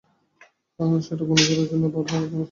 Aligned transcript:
হ্যাঁ, 0.79 0.99
সেটা 1.01 1.23
ঘুর্ণিঝড়ের 1.25 1.67
জন্য, 1.71 1.83
বাঁধ 1.85 2.05
ভাঙার 2.05 2.21
সময়ের 2.21 2.29
জন্য 2.29 2.33
নয়। 2.33 2.39